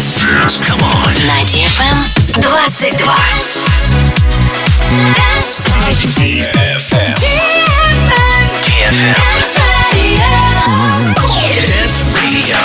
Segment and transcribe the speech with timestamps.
[0.00, 0.60] Dance.
[0.64, 1.12] Come on.
[1.26, 2.96] На DFM 22.
[5.14, 5.60] Dance
[6.16, 7.14] DFM.
[8.64, 9.14] DFM.
[11.60, 12.56] Dance Radio.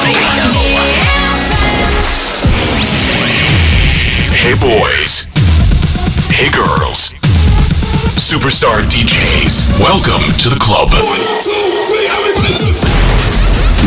[4.31, 5.27] Hey boys.
[6.31, 7.11] Hey girls.
[8.15, 9.81] Superstar DJs.
[9.81, 10.89] Welcome to the club.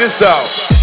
[0.00, 0.79] This out.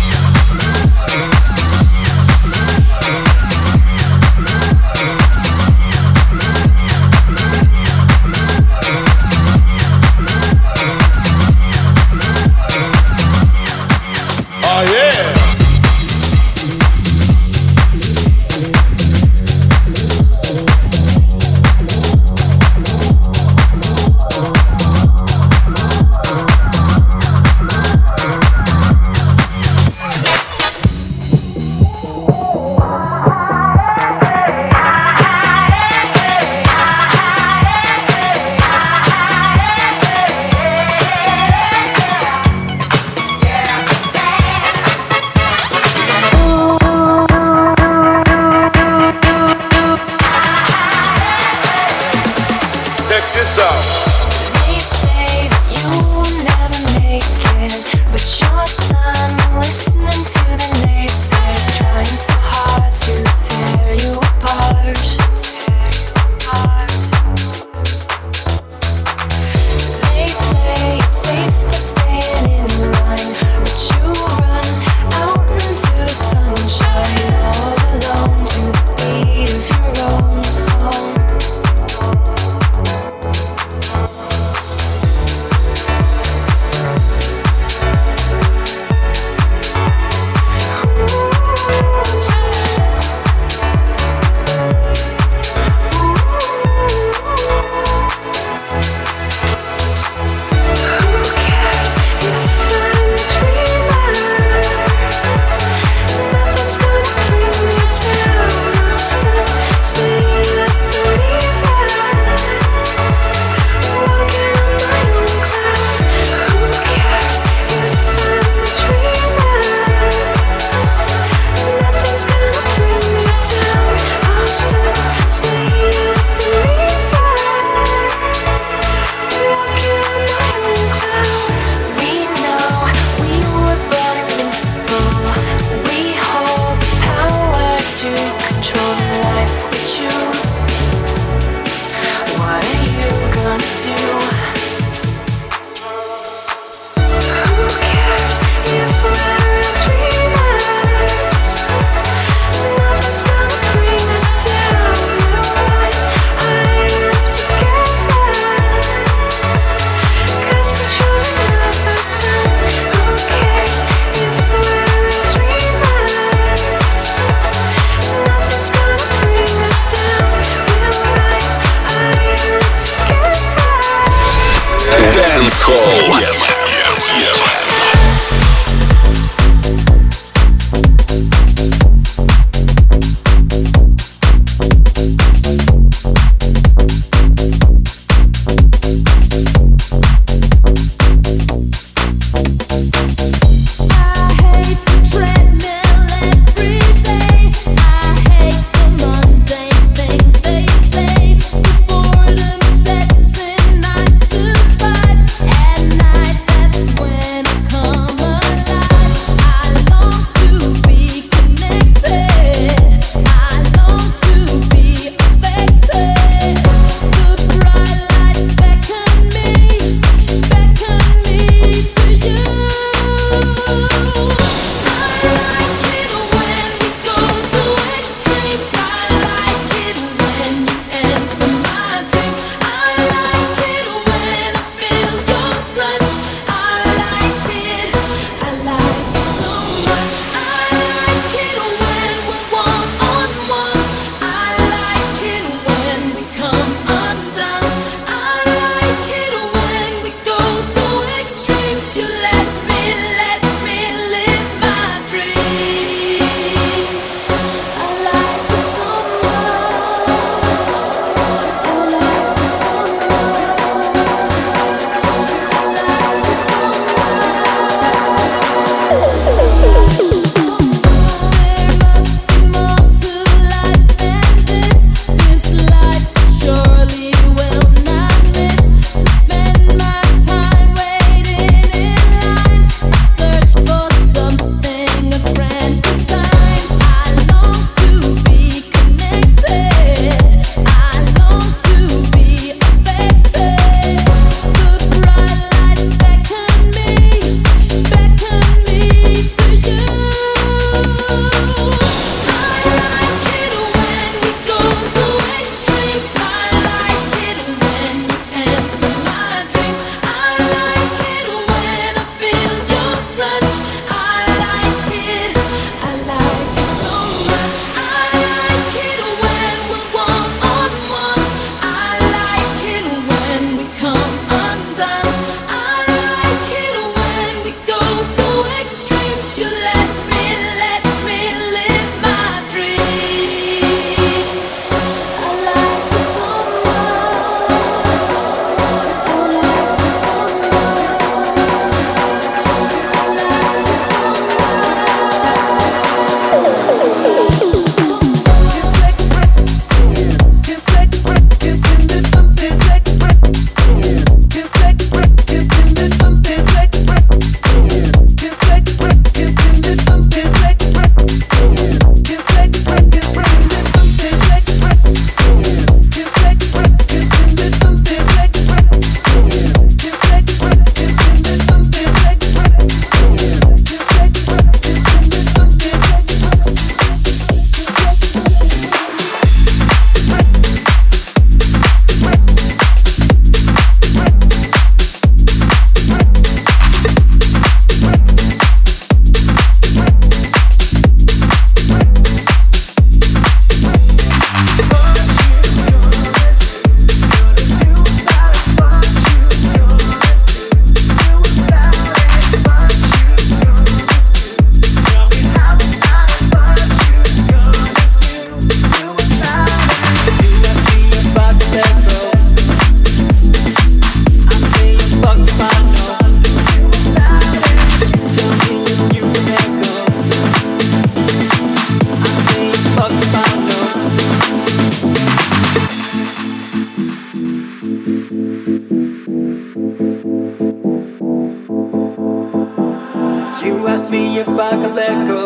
[434.73, 435.16] let go.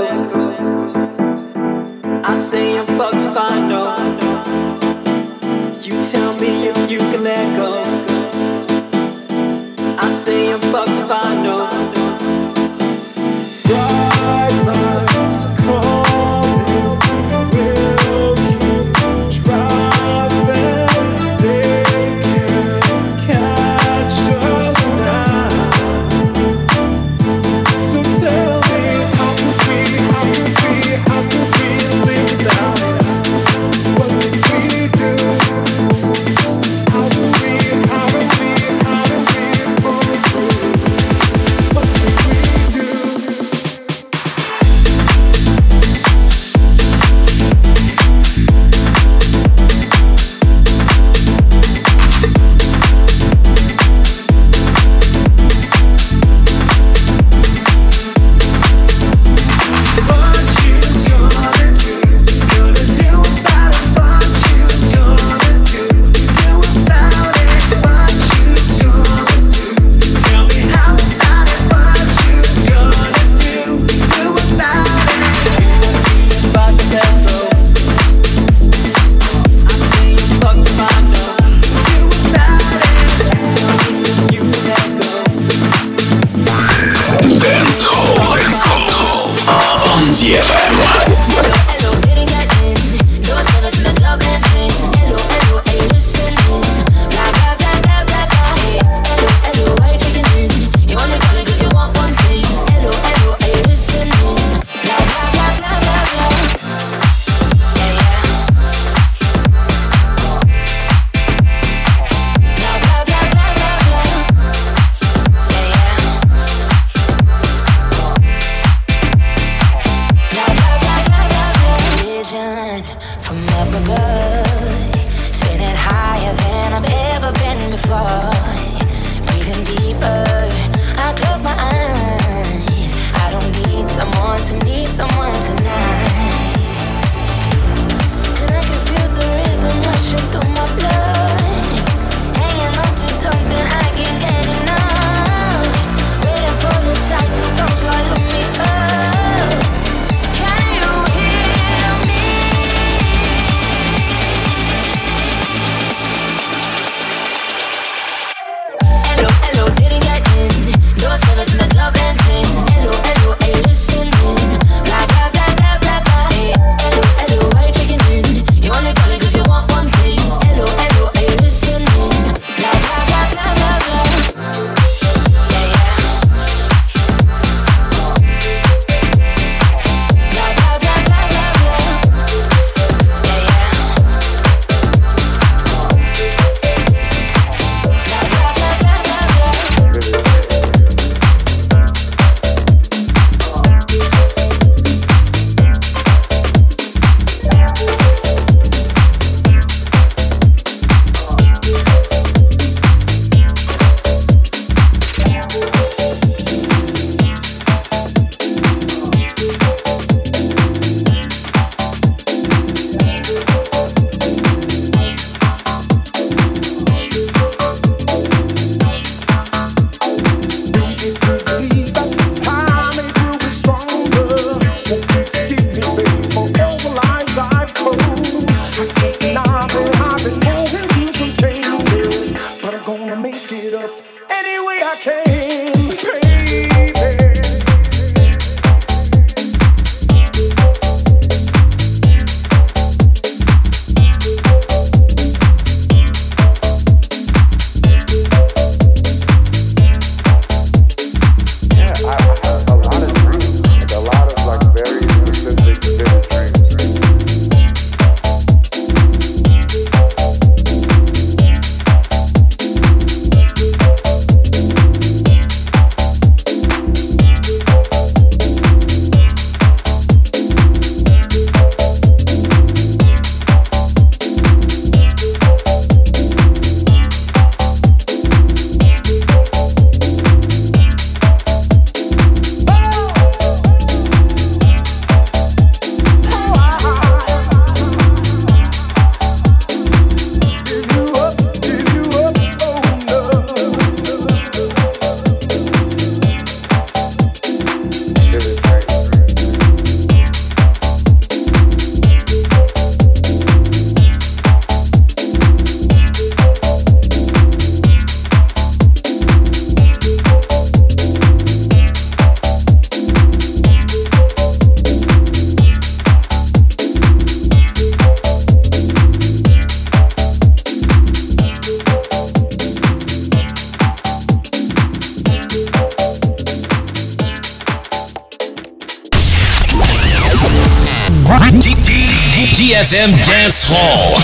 [332.91, 334.19] DFM Dance Hall.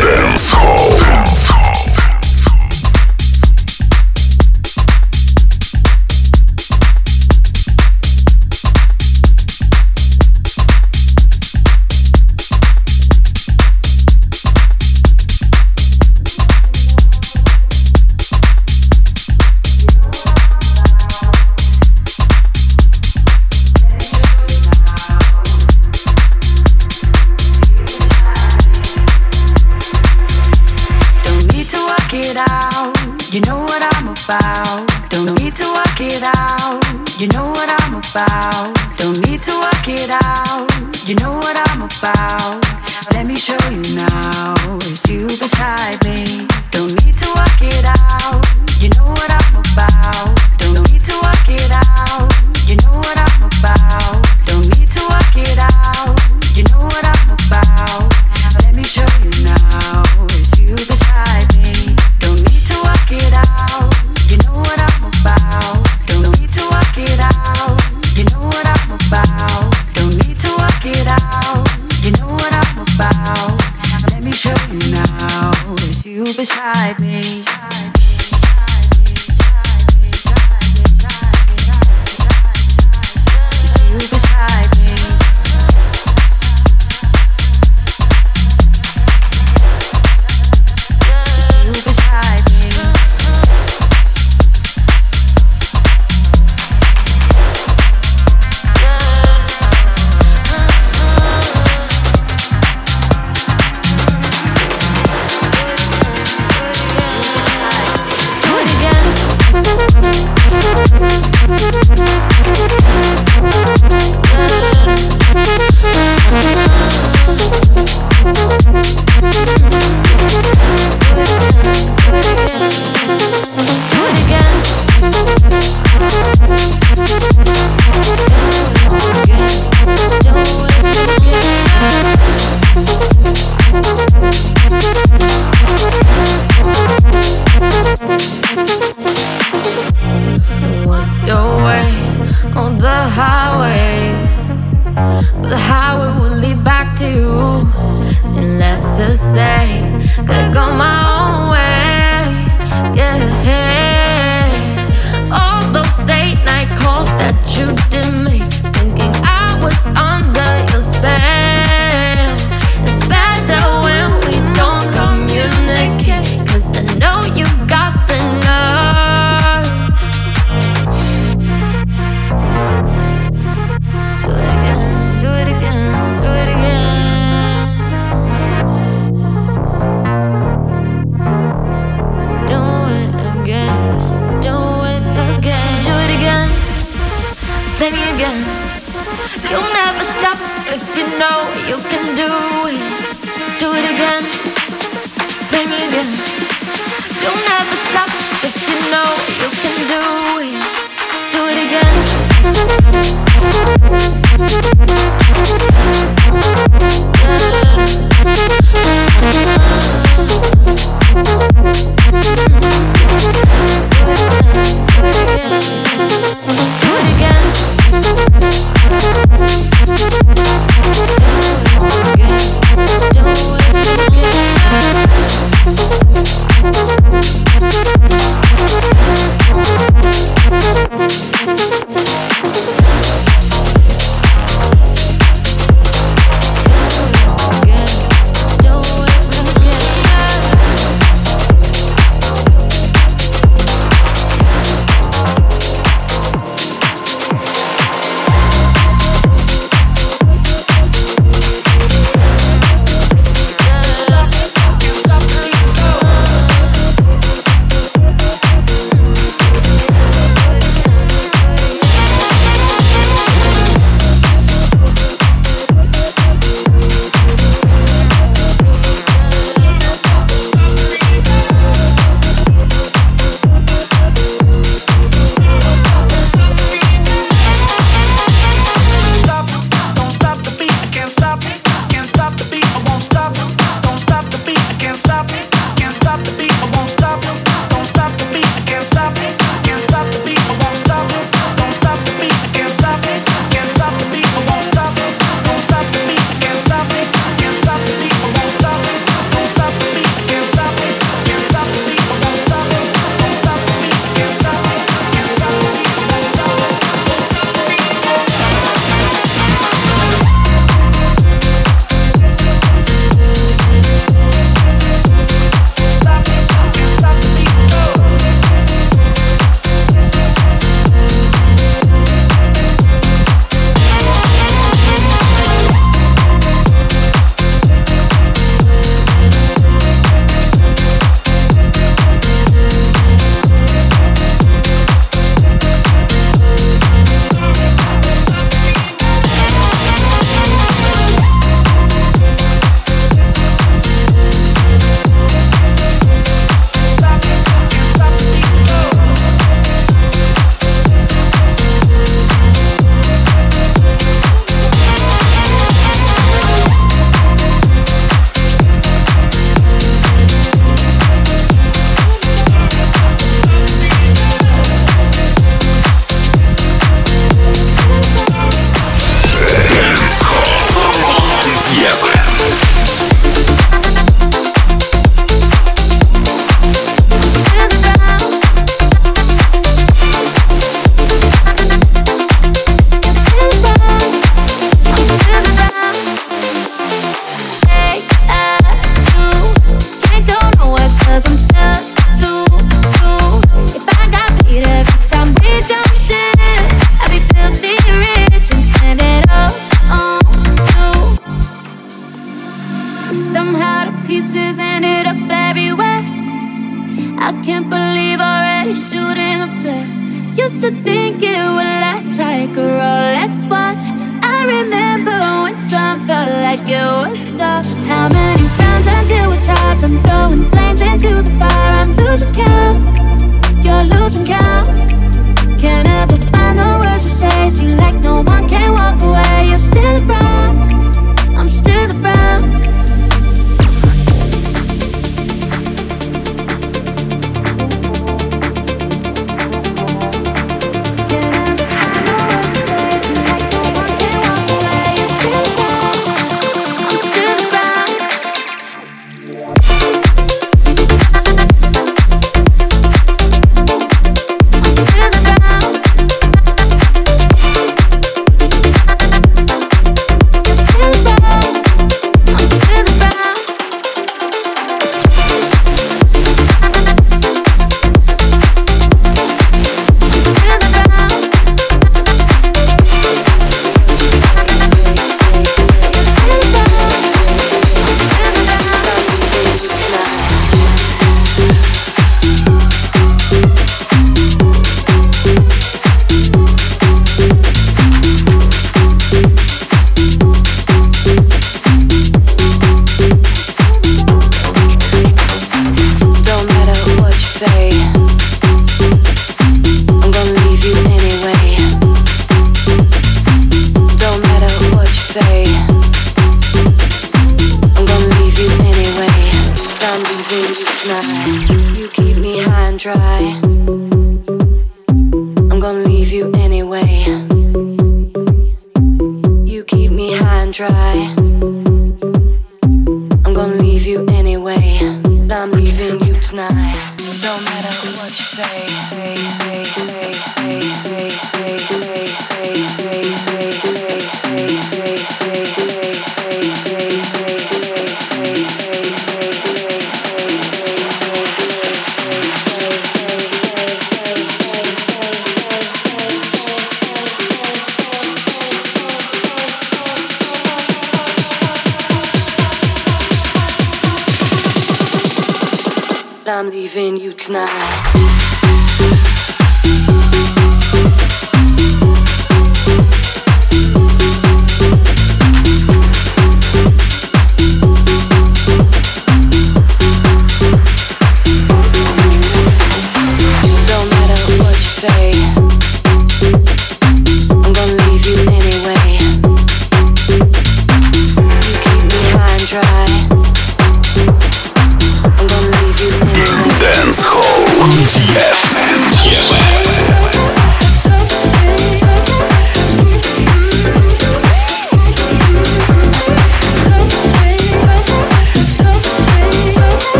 [0.00, 0.99] Dance Hall.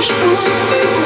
[0.00, 0.97] estou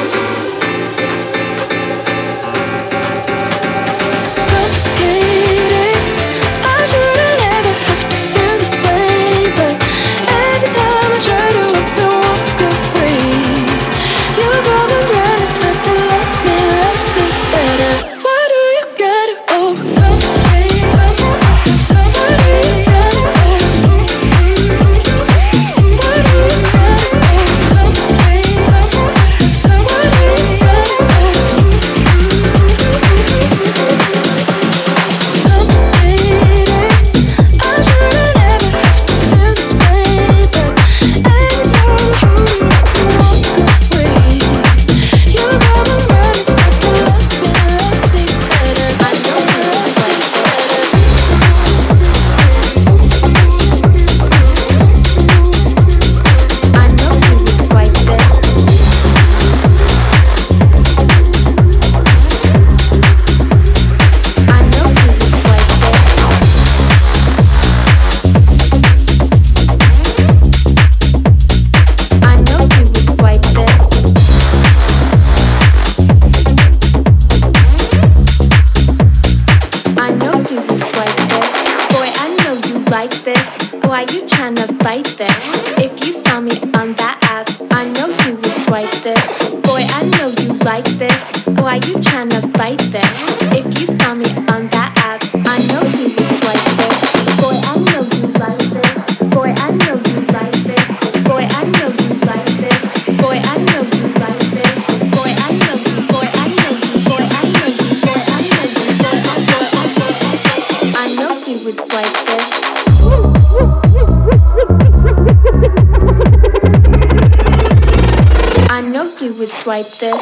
[119.73, 120.12] I know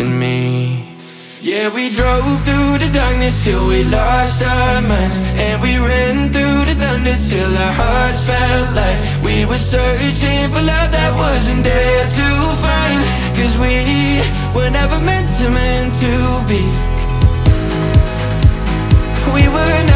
[0.00, 0.84] in me.
[1.40, 5.18] Yeah, we drove through the darkness till we lost our minds.
[5.44, 10.62] And we ran through the thunder till our hearts felt like we were searching for
[10.62, 12.28] love that wasn't there to
[12.64, 13.00] find.
[13.36, 13.76] Cause we
[14.56, 16.12] were never meant to, meant to
[16.48, 16.62] be.
[19.36, 19.93] We were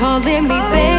[0.00, 0.89] calling me baby.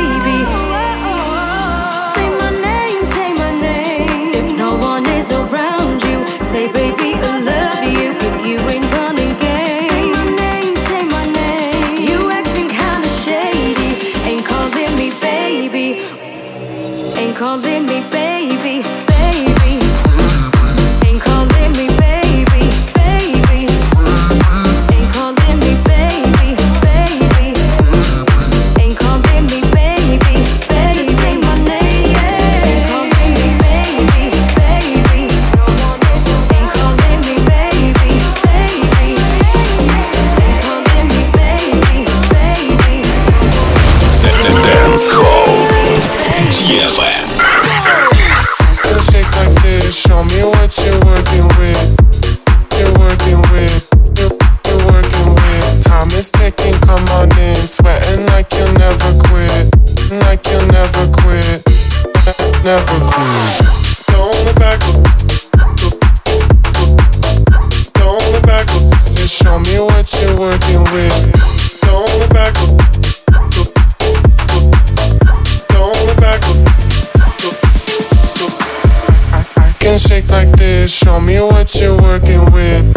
[81.11, 82.87] Tell me what you're working with.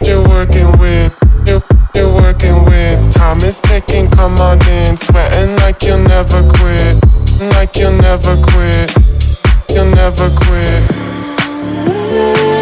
[0.00, 1.12] You're working with.
[1.44, 1.60] You,
[1.94, 3.12] you're working with.
[3.12, 4.96] Time is ticking, come on in.
[4.96, 6.96] Sweating like you'll never quit.
[7.52, 8.96] Like you'll never quit.
[9.68, 12.53] You'll never quit.